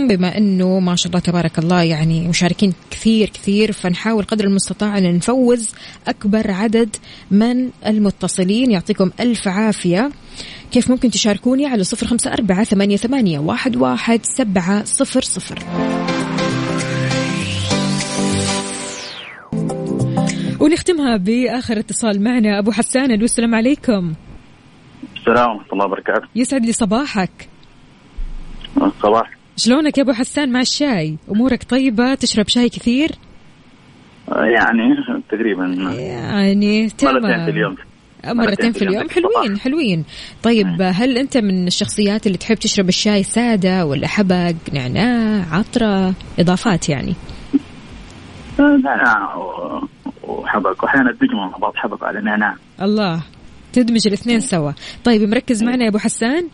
[0.09, 5.17] بما إنه ما شاء الله تبارك الله يعني مشاركين كثير كثير فنحاول قدر المستطاع أن
[5.17, 5.71] نفوز
[6.09, 6.97] أكبر عدد
[7.31, 8.71] من المتصلين.
[8.71, 10.11] يعطيكم ألف عافية.
[10.73, 15.59] كيف ممكن تشاركوني على صفر خمسة أربعة ثمانية, ثمانية واحد, واحد سبعة صفر صفر؟
[20.64, 22.59] ونختمها بآخر اتصال معنا.
[22.59, 24.14] أبو حسان ألو السلام عليكم.
[25.16, 26.29] السلام ورحمة الله وبركاته.
[26.35, 27.48] يسعد لي صباحك.
[29.03, 29.31] صباح.
[29.57, 31.16] شلونك يا أبو حسان؟ مع الشاي.
[31.31, 33.11] أمورك طيبة؟ تشرب شاي كثير؟
[34.29, 34.83] يعني
[35.31, 35.66] تقريبا.
[35.92, 37.22] يعني تمام.
[37.22, 37.77] مرتين في اليوم.
[38.24, 39.09] مرتين في اليوم.
[39.09, 40.05] حلوين حلوين.
[40.42, 46.88] طيب هل أنت من الشخصيات اللي تحب تشرب الشاي سادة ولا حبق نعناع عطرة إضافات
[46.88, 47.14] يعني؟
[48.59, 49.35] نعناع
[50.44, 52.54] وحبك وأحيانا تدمج مع بعض حبك على نعناع.
[52.83, 53.22] الله.
[53.72, 54.72] تدمج الاثنين سوا.
[55.04, 56.48] طيب مركز معنا يا أبو حسان؟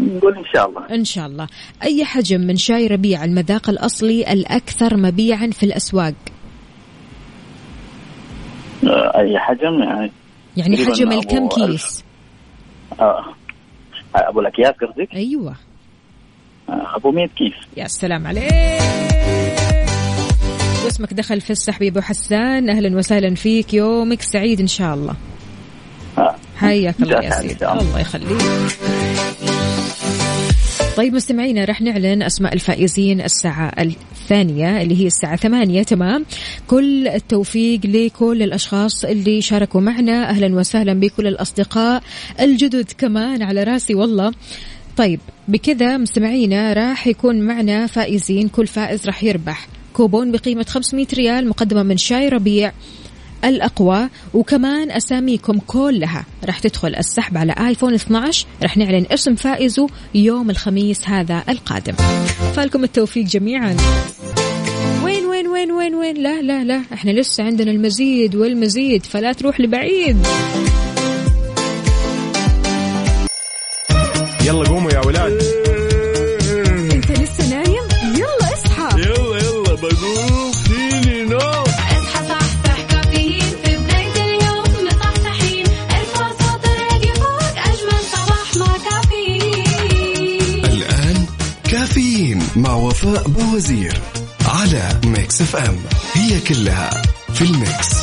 [0.00, 0.86] نقول إن شاء الله.
[0.94, 1.46] إن شاء الله.
[1.82, 6.14] أي حجم من شاي ربيع المذاق الأصلي الأكثر مبيعا في الأسواق؟
[8.84, 10.12] آه، أي حجم؟ يعني
[10.56, 11.48] يعني حجم الكم.
[11.48, 12.04] كيس؟
[13.00, 13.24] آه.
[14.14, 15.56] أبو الاكياس قصدك؟ أيوه.
[16.68, 17.54] آه، أبو 100 كيس.
[17.76, 18.52] يا سلام عليك.
[20.86, 22.70] واسمك دخل في السحب يا أبو حسان.
[22.70, 23.74] أهلا وسهلا فيك.
[23.74, 25.14] يومك سعيد إن شاء الله.
[26.56, 27.68] حياك الله يا سيدي.
[27.68, 28.00] الله.
[28.00, 28.42] يخليك.
[30.96, 35.82] طيب مستمعينا راح نعلن أسماء الفائزين الساعة الثانية اللي هي الساعة ثمانية.
[35.82, 36.24] تمام؟
[36.66, 40.30] كل التوفيق لكل الأشخاص اللي شاركوا معنا.
[40.30, 42.02] أهلا وسهلا بكل الأصدقاء
[42.40, 44.32] الجدد كمان على راسي والله.
[44.96, 48.48] طيب بكذا مستمعينا راح يكون معنا فائزين.
[48.48, 49.68] كل فائز راح يربح.
[49.96, 52.72] كوبون بقيمة 500 ريال مقدمة من شاي ربيع
[53.44, 54.08] الأقوى.
[54.34, 61.08] وكمان أساميكم كلها راح تدخل السحب على آيفون 12 راح نعلن اسم فائزه يوم الخميس
[61.08, 61.94] هذا القادم.
[62.56, 63.76] فالكم التوفيق جميعا.
[65.04, 66.82] وين وين وين وين وين؟ لا لا لا.
[66.92, 70.26] إحنا لسه عندنا المزيد والمزيد فلا تروح لبعيد.
[74.44, 75.55] يلا قوموا يا ولاد.
[92.96, 94.00] وفاء بوزير
[94.48, 95.78] على Mix FM.
[96.14, 96.90] هي كلها
[97.34, 97.96] في ال mix.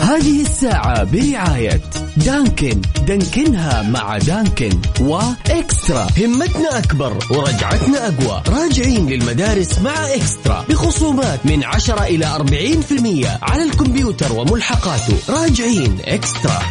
[0.00, 1.80] هذه الساعة برعاية
[2.16, 2.80] دانكن.
[3.06, 6.06] دانكنها مع دانكن وإكسترا.
[6.18, 8.42] همتنا أكبر ورجعتنا أقوى.
[8.48, 10.64] راجعين للمدارس مع إكسترا.
[10.68, 15.16] بخصومات من 10 إلى 40% على الكمبيوتر وملحقاته.
[15.28, 16.62] راجعين إكسترا.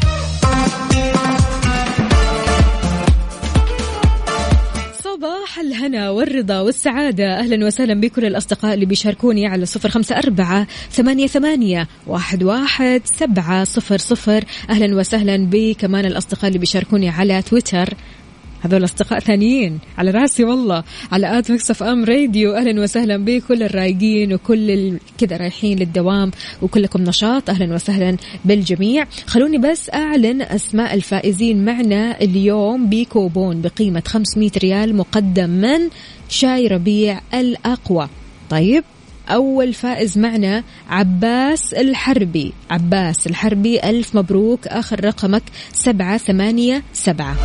[5.86, 7.40] الهنا والرضا والسعادة.
[7.40, 13.64] أهلا وسهلا بكل الأصدقاء اللي بيشاركوني على صفر خمسة أربعة ثمانية, ثمانية واحد, واحد سبعة
[13.64, 14.44] صفر صفر.
[14.70, 17.94] أهلا وسهلا بكمان الأصدقاء اللي بيشاركوني على تويتر.
[18.64, 20.84] هذول أصدقاء ثانيين على رأسي والله.
[21.12, 22.56] على at MixFM Radio.
[22.56, 27.50] أهلا وسهلا بكل الرايقين وكل ال- كذا رايحين للدوام وكلكم نشاط.
[27.50, 29.06] أهلا وسهلا بالجميع.
[29.28, 35.80] خلوني بس أعلن أسماء الفائزين معنا اليوم بكوبون بقيمة 500 ريال مقدم من
[36.30, 38.10] شاي ربيع الأقوى.
[38.50, 38.84] طيب
[39.30, 42.54] أول فائز معنا عباس الحربي.
[42.70, 44.68] عباس الحربي ألف مبروك.
[44.68, 47.36] آخر رقمك سبعة ثمانية سبعة.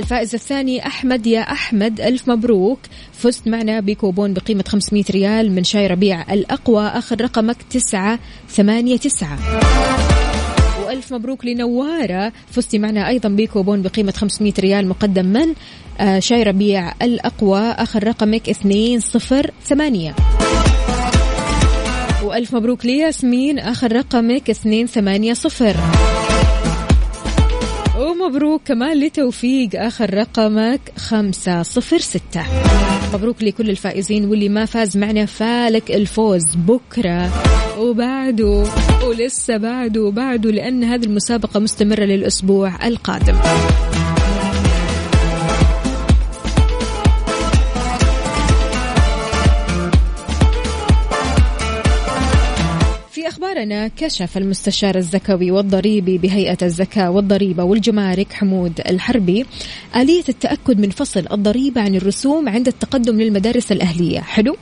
[0.00, 2.78] الفائز الثاني أحمد يا أحمد ألف مبروك.
[3.12, 9.38] فزت معنا بكوبون بقيمة 500 ريال من شاي ربيع الأقوى آخر رقمك تسعة ثمانية تسعة.
[10.86, 12.32] وألف مبروك لنوارة.
[12.50, 15.54] فزتي معنا أيضا بكوبون بقيمة 500 ريال مقدم من
[16.00, 20.14] آه، شاي ربيع الأقوى آخر رقمك 208
[22.24, 25.34] وألف مبروك لياسمين آخر رقمك 280
[28.20, 32.44] ومبروك كمان لتوفيق آخر رقمك خمسة صفر ستة.
[33.14, 37.30] مبروك لكل الفائزين واللي ما فاز معنا فالك الفوز بكرة
[37.78, 38.64] وبعده
[39.06, 43.36] ولسه بعده وبعده لأن هذه المسابقة مستمرة للأسبوع القادم.
[53.40, 59.46] أخبارنا كشف المستشار الزكوي والضريبي بهيئة الزكاة والضريبة والجمارك حمود الحربي
[59.96, 64.20] آلية التأكد من فصل الضريبة عن الرسوم عند التقدم للمدارس الأهلية.
[64.20, 64.56] حلو.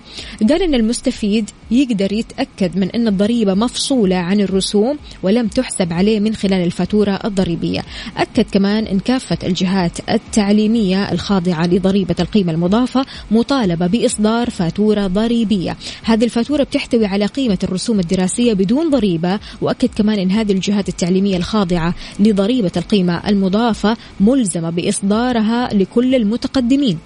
[0.49, 6.35] قال أن المستفيد يقدر يتأكد من أن الضريبة مفصولة عن الرسوم ولم تحسب عليه من
[6.35, 7.85] خلال الفاتورة الضريبية.
[8.17, 15.77] أكد كمان أن كافة الجهات التعليمية الخاضعة لضريبة القيمة المضافة مطالبة بإصدار فاتورة ضريبية.
[16.03, 21.37] هذه الفاتورة بتحتوي على قيمة الرسوم الدراسية بدون ضريبة وأكد كمان أن هذه الجهات التعليمية
[21.37, 26.99] الخاضعة لضريبة القيمة المضافة ملزمة بإصدارها لكل المتقدمين.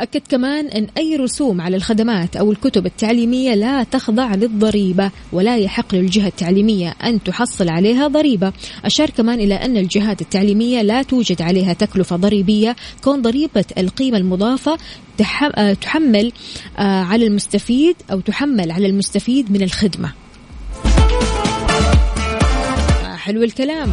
[0.00, 5.94] أكد كمان أن أي رسوم على الخدمات أو الكتب التعليمية لا تخضع للضريبة ولا يحق
[5.94, 8.52] للجهة التعليمية أن تحصل عليها ضريبة.
[8.84, 14.78] أشار كمان إلى أن الجهات التعليمية لا توجد عليها تكلفة ضريبية كون ضريبة القيمة المضافة
[15.56, 16.32] آه، تحمل
[16.78, 20.12] آه، على المستفيد أو تحمل على المستفيد من الخدمة.
[23.16, 23.92] حلو الكلام.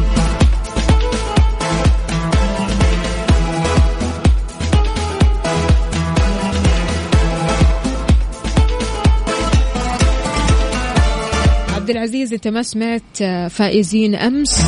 [11.88, 14.60] عبد العزيز انت ما سمعت آه، فائزين أمس؟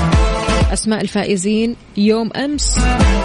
[0.73, 2.79] أسماء الفائزين يوم أمس.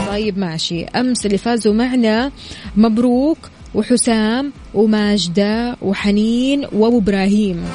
[0.07, 0.83] طيب ماشي.
[0.83, 2.31] أمس اللي فازوا معنا
[2.77, 3.37] مبروك
[3.75, 7.65] وحسام وماجدة وحنين وابو إبراهيم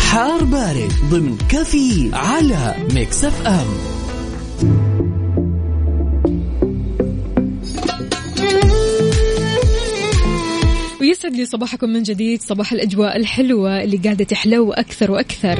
[0.00, 3.93] حار بارد ضمن كفي على Mix FM.
[11.24, 15.58] ويسعد لي صباحكم من جديد صباح الأجواء الحلوة اللي قاعدة تحلو أكثر وأكثر.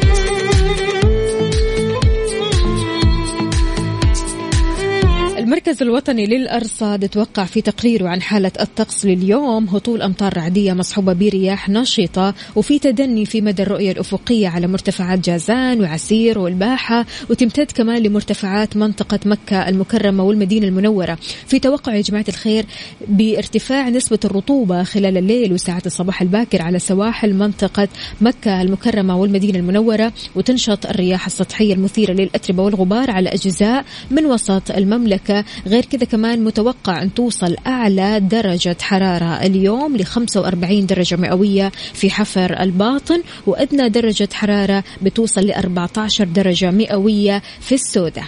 [5.44, 11.68] المركز الوطني للأرصاد توقع في تقريره عن حالة الطقس لليوم هطول أمطار رعدية مصحوبة برياح
[11.68, 18.76] نشطة وفي تدني في مدى الرؤية الأفقية على مرتفعات جازان وعسير والباحة وتمتد كمان لمرتفعات
[18.76, 21.18] منطقة مكة المكرمة والمدينة المنورة.
[21.46, 22.64] في توقع يا جماعة الخير
[23.08, 27.88] بارتفاع نسبة الرطوبة خلال الليل وساعات الصباح الباكر على سواحل منطقة
[28.20, 35.33] مكة المكرمة والمدينة المنورة وتنشط الرياح السطحية المثيرة للأتربة والغبار على أجزاء من وسط المملكة.
[35.66, 42.10] غير كذا كمان متوقع أن توصل أعلى درجة حرارة اليوم ل 45 درجة مئوية في
[42.10, 48.22] حفر الباطن وأدنى درجة حرارة بتوصل ل 14 درجة مئوية في السودة.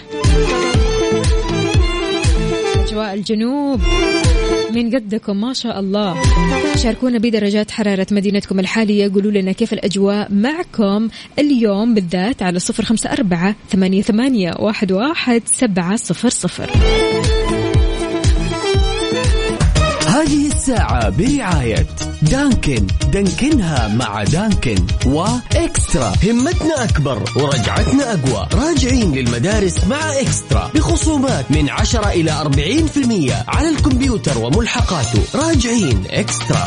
[2.96, 3.80] أجواء الجنوب.
[4.72, 6.22] من قدكم ما شاء الله.
[6.76, 9.12] شاركونا بدرجات حرارة مدينتكم الحالية.
[9.12, 15.42] قولوا لنا كيف الأجواء معكم اليوم بالذات على صفر خمسة أربعة ثمانية, ثمانية واحد, واحد
[15.46, 16.70] سبعة صفر صفر.
[20.06, 21.86] هذه الساعة برعاية
[22.22, 22.86] دانكن.
[23.12, 24.76] دانكنها مع دانكن
[25.06, 26.12] وإكسترا.
[26.24, 28.48] همتنا أكبر ورجعتنا أقوى.
[28.54, 30.70] راجعين للمدارس مع إكسترا.
[30.74, 35.22] بخصومات من 10 إلى 40% على الكمبيوتر وملحقاته.
[35.34, 36.66] راجعين إكسترا.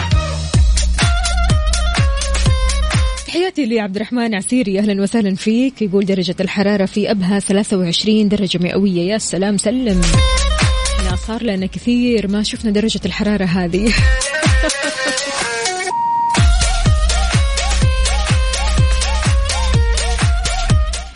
[3.28, 4.80] تحياتي لعبد الرحمن عسيري.
[4.80, 5.82] أهلا وسهلا فيك.
[5.82, 9.11] يقول درجة الحرارة في أبها 23 درجة مئوية.
[9.11, 10.01] يا سلام سلم.
[11.28, 13.93] صار لنا كثير ما شفنا درجة الحرارة هذه.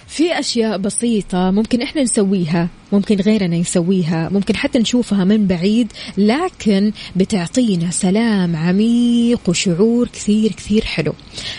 [0.08, 6.92] في أشياء بسيطة ممكن إحنا نسويها ممكن غيرنا يسويها ممكن حتى نشوفها من بعيد لكن
[7.16, 11.14] بتعطينا سلام عميق وشعور كثير كثير حلو.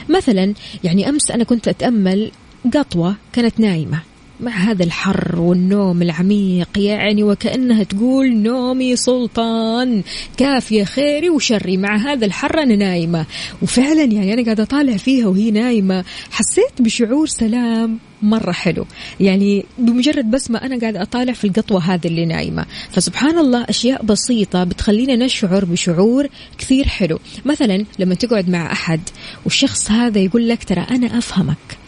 [0.09, 2.30] مثلا يعني أمس أنا كنت أتأمل
[2.74, 4.13] قطوة كانت نايمة.
[4.41, 10.03] مع هذا الحر والنوم العميق يعني وكأنها تقول نومي سلطان
[10.37, 13.26] كافية خيري وشري مع هذا الحر أنا نايمة.
[13.62, 16.05] وفعلا يعني أنا قاعدة أطالع فيها وهي نايمة.
[16.30, 18.87] حسيت بشعور سلام مرة حلو.
[19.20, 22.64] يعني بمجرد بس ما أنا قاعدة أطالع في القطوة هذه اللي نايمة.
[22.91, 26.28] فسبحان الله أشياء بسيطة بتخلينا نشعر بشعور
[26.59, 27.18] كثير حلو.
[27.45, 29.01] مثلا لما تقعد مع أحد
[29.45, 31.84] والشخص هذا يقول لك ترى أنا أفهمك.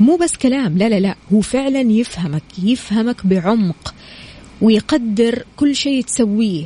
[0.00, 3.94] مو بس كلام لا لا لا هو فعلا يفهمك يفهمك بعمق
[4.60, 6.64] ويقدر كل شيء تسويه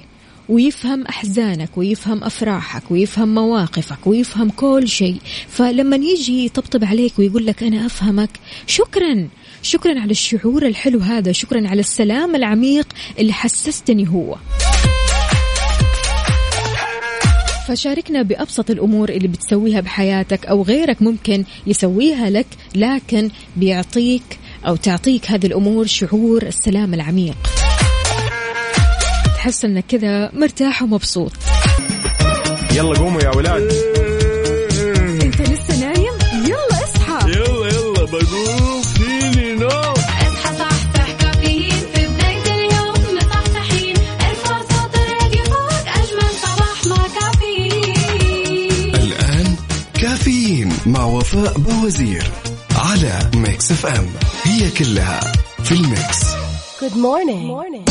[0.49, 5.17] ويفهم أحزانك ويفهم أفراحك ويفهم مواقفك ويفهم كل شيء.
[5.49, 8.31] فلما يجي يطبطب عليك ويقول لك أنا أفهمك
[8.67, 9.29] شكرا
[9.63, 12.87] شكرا على الشعور الحلو هذا شكرا على السلام العميق
[13.19, 14.37] اللي حسستني هو.
[17.69, 25.31] فشاركنا بأبسط الأمور اللي بتسويها بحياتك أو غيرك ممكن يسويها لك لكن بيعطيك أو تعطيك
[25.31, 27.37] هذه الأمور شعور السلام العميق.
[29.37, 31.33] تحس إنك كذا مرتاح ومبسوط.
[32.77, 33.73] يلا قوموا يا ولاد.
[50.19, 52.25] كافيين مع وفاء بوزير
[52.77, 54.07] على Mix FM.
[54.43, 55.21] هي كلها
[55.63, 56.35] في ال mix.
[56.81, 57.45] Good morning.
[57.47, 57.91] morning.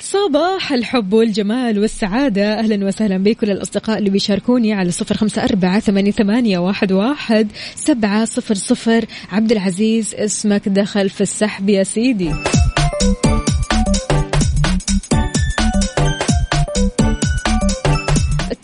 [0.00, 2.58] صباح الحب والجمال والسعادة.
[2.58, 8.24] أهلا وسهلا بكل الأصدقاء اللي بيشاركوني على صفر خمسة أربعة ثمانية, ثمانية واحد, واحد سبعة
[8.24, 9.04] صفر صفر.
[9.32, 12.30] عبد العزيز اسمك دخل في السحب يا سيدي.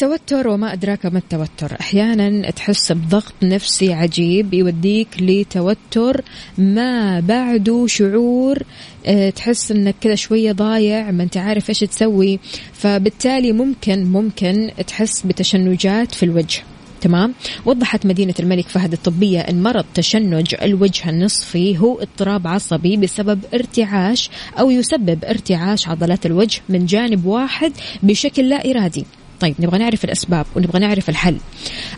[0.02, 1.76] التوتر وما أدراك ما التوتر.
[1.80, 6.24] أحيانا تحس بضغط نفسي عجيب يوديك لتوتر.
[6.58, 8.62] ما بعده شعور
[9.06, 12.38] آه، تحس إنك كذا شوية ضايع ما أنت عارف إيش تسوي.
[12.72, 16.62] فبالتالي ممكن ممكن تحس بتشنجات في الوجه.
[17.00, 17.34] تمام؟
[17.66, 24.30] وضحت مدينة الملك فهد الطبية أن مرض تشنج الوجه النصفي هو اضطراب عصبي بسبب ارتعاش
[24.58, 27.72] أو يسبب ارتعاش عضلات الوجه من جانب واحد
[28.02, 29.04] بشكل لا إرادي.
[29.40, 31.36] طيب نبغى نعرف الأسباب ونبغى نعرف الحل.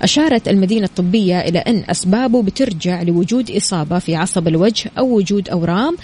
[0.03, 5.97] أشارت المدينة الطبية إلى أن أسبابه بترجع لوجود إصابة في عصب الوجه أو وجود أورام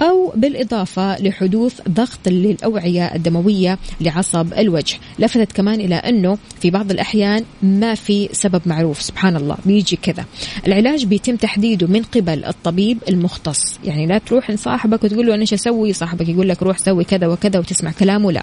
[0.00, 4.96] أو بالإضافة لحدوث ضغط للأوعية الدموية لعصب الوجه.
[5.18, 10.24] لفتت كمان إلى أنه في بعض الأحيان ما في سبب معروف سبحان الله بيجي كذا.
[10.66, 13.78] العلاج بيتم تحديده من قبل الطبيب المختص.
[13.84, 17.26] يعني لا تروح لصاحبك وتقول له أنا إيش أسوي؟ صاحبك يقول لك روح سوي كذا
[17.26, 18.42] وكذا وتسمع كلامه لا.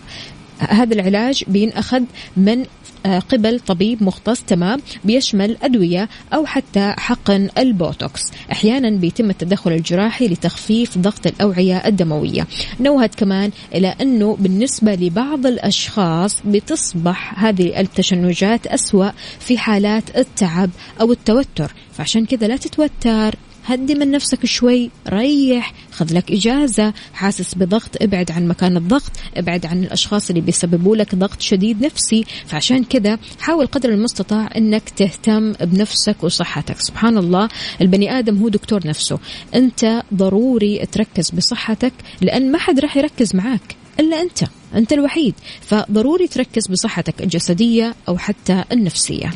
[0.70, 2.02] هذا العلاج بينأخذ
[2.38, 2.66] من
[3.06, 8.22] آه، قبل طبيب مختص تمام بيشمل أدوية أو حتى حقن البوتوكس.
[8.52, 12.48] أحيانا بيتم التدخل الجراحي لتخفيف ضغط الأوعية الدموية.
[12.80, 19.10] نوهت كمان إلى أنه بالنسبة لبعض الأشخاص بتصبح هذه التشنجات أسوأ
[19.40, 20.70] في حالات التعب
[21.02, 21.74] أو التوتر.
[21.94, 23.36] فعشان كذا لا تتوتر.
[23.66, 29.66] هدي من نفسك شوي ريح خذ لك إجازة حاسس بضغط ابعد عن مكان الضغط ابعد
[29.66, 32.26] عن الأشخاص اللي بيسببوا لك ضغط شديد نفسي.
[32.46, 36.80] فعشان كذا حاول قدر المستطاع أنك تهتم بنفسك وصحتك.
[36.80, 37.50] سبحان الله
[37.82, 39.20] البني آدم هو دكتور نفسه.
[39.56, 44.44] أنت ضروري تركز بصحتك لأن ما حد راح يركز معاك إلا أنت
[44.76, 45.36] أنت الوحيد.
[45.62, 49.32] فضروري تركز بصحتك الجسدية أو حتى النفسية.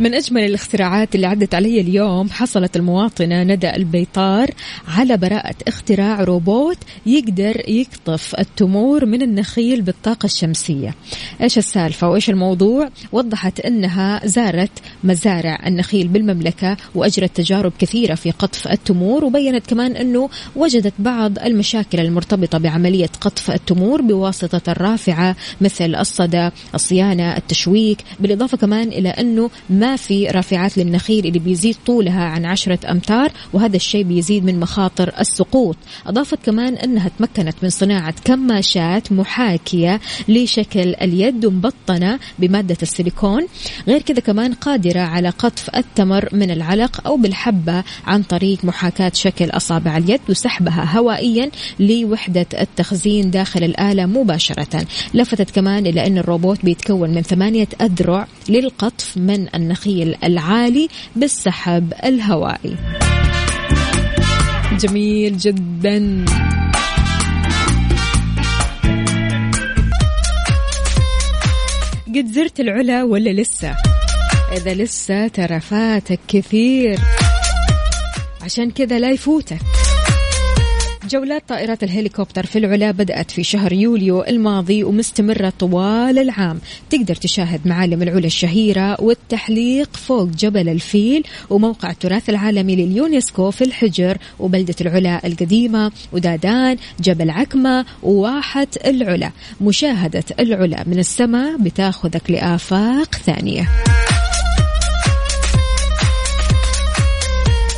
[0.00, 4.50] من أجمل الاختراعات اللي عدت علي اليوم حصلت المواطنة ندى البيطار
[4.88, 10.94] على براءة اختراع روبوت يقدر يقطف التمور من النخيل بالطاقة الشمسية.
[11.40, 14.70] إيش السالفة وإيش الموضوع؟ وضحت أنها زارت
[15.04, 22.00] مزارع النخيل بالمملكة وأجرت تجارب كثيرة في قطف التمور وبينت كمان أنه وجدت بعض المشاكل
[22.00, 29.85] المرتبطة بعملية قطف التمور بواسطة الرافعة مثل الصدى الصيانة التشويك بالإضافة كمان إلى أنه ما
[29.96, 35.76] في رافعات للنخيل اللي بيزيد طولها عن عشرة أمتار وهذا الشيء بيزيد من مخاطر السقوط.
[36.06, 43.46] أضافت كمان أنها تمكنت من صناعة كماشات محاكية لشكل اليد ومبطنة بمادة السيليكون.
[43.88, 49.50] غير كذا كمان قادرة على قطف التمر من العلق أو بالحبة عن طريق محاكاة شكل
[49.50, 54.86] أصابع اليد وسحبها هوائيا لوحدة التخزين داخل الآلة مباشرة.
[55.14, 59.75] لفتت كمان إلى أن الروبوت بيتكون من ثمانية أذرع للقطف من النخيل.
[59.76, 62.76] النخيل العالي بالسحب الهوائي.
[64.78, 66.24] جميل جدا.
[72.06, 73.76] قد زرت العلا ولا لسه؟
[74.52, 76.98] إذا لسه ترى فاتك كثير.
[78.42, 79.75] عشان كذا لا يفوتك.
[81.06, 86.58] جولات طائرات الهليكوبتر في العلا بدأت في شهر يوليو الماضي ومستمرة طوال العام.
[86.90, 94.18] تقدر تشاهد معالم العلا الشهيرة والتحليق فوق جبل الفيل وموقع التراث العالمي لليونسكو في الحجر
[94.38, 99.30] وبلدة العلا القديمة ودادان جبل عكمة وواحة العلا.
[99.60, 103.68] مشاهدة العلا من السماء بتاخذك لآفاق ثانية.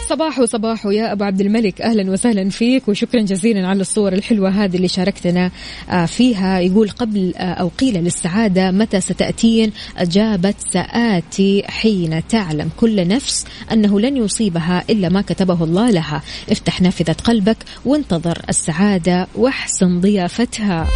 [0.09, 1.81] صباح وصباح يا أبو عبد الملك.
[1.81, 5.51] أهلا وسهلا فيك وشكرا جزيلا على الصور الحلوة هذه اللي شاركتنا
[5.91, 6.59] آه، فيها.
[6.61, 14.01] يقول قبل آه، أو قيل للسعادة متى ستأتين؟ أجابت سآتي حين تعلم كل نفس أنه
[14.01, 16.23] لن يصيبها إلا ما كتبه الله لها.
[16.51, 20.87] افتح نافذة قلبك وانتظر السعادة واحسن ضيافتها.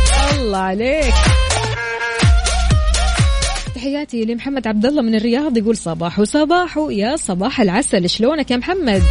[0.41, 1.15] الله عليك.
[3.83, 8.11] تحياتي لمحمد عبد الله من الرياض يقول صباح وصباح يا صباح العسل.
[8.11, 9.03] شلونك يا محمد؟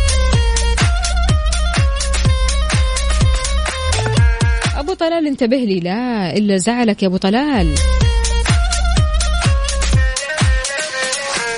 [4.78, 5.80] أبو طلال انتبه لي.
[5.80, 7.76] لا إلا زعلك يا أبو طلال.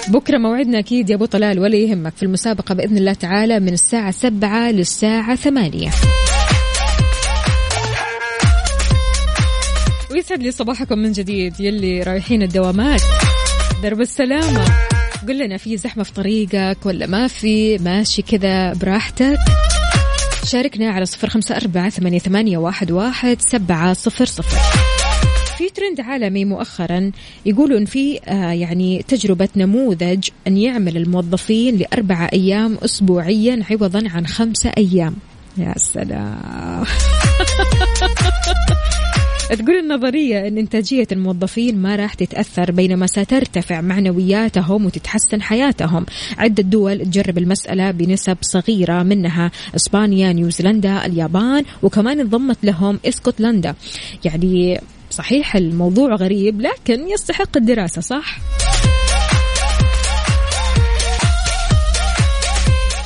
[0.08, 2.14] بكرة موعدنا أكيد يا أبو طلال ولا يهمك.
[2.16, 5.90] في المسابقة بإذن الله تعالى من الساعة سبعة للساعة ثمانية.
[10.14, 13.02] ويسعد لي صباحكم من جديد يلي رايحين الدوامات.
[13.84, 14.66] درب السلامة.
[15.28, 19.38] قل لنا في زحمة في طريقك ولا ما في ماشي كذا براحتك.
[20.46, 24.58] شاركنا على صفر خمسة أربعة ثمانية, واحد, واحد سبعة صفر صفر.
[25.58, 27.12] في ترند عالمي مؤخرا
[27.46, 34.28] يقولوا ان في آه يعني تجربة نموذج أن يعمل الموظفين لاربعه أيام اسبوعيا عوضا عن
[34.28, 35.16] خمسة أيام.
[35.58, 36.84] يا سلام.
[39.56, 46.06] تقول النظرية أن إنتاجية الموظفين ما راح تتأثر بينما سترتفع معنوياتهم وتتحسن حياتهم
[46.38, 53.76] عدة دول تجرب المسألة بنسب صغيرة منها إسبانيا نيوزيلندا اليابان وكمان انضمت لهم إسكتلندا
[54.26, 54.82] يعني
[55.12, 58.38] صحيح الموضوع غريب لكن يستحق الدراسة صح؟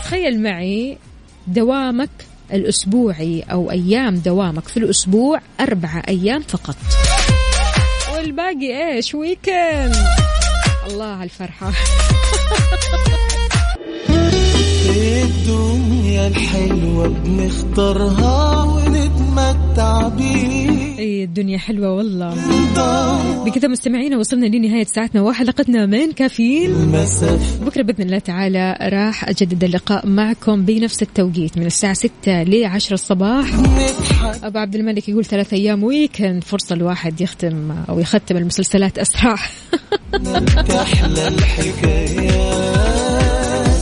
[0.03, 0.97] تخيل معي
[1.47, 2.09] دوامك
[2.53, 6.75] الأسبوعي أو أيام دوامك في الأسبوع أربعة أيام فقط.
[8.13, 9.95] والباقي إيش؟ ويكند
[10.89, 11.71] الله على الفرحة
[14.89, 18.86] الدنيا الحلوة بنختارها.
[19.07, 22.33] ونتمتع بيه إي الدنيا حلوة والله.
[23.45, 26.91] بكذا مستمعينا وصلنا لنهاية ساعتنا وحلقتنا من كافيين.
[27.61, 32.93] بكرة بإذن الله تعالى راح أجدد اللقاء معكم بنفس التوقيت من الساعة 6 ل 10
[32.93, 33.45] الصباح
[34.43, 39.35] أبو عبد الملك يقول ثلاث أيام ويكند فرصة الواحد يختم أو يختم المسلسلات أسرع.
[40.81, 43.06] أحلى الحكايات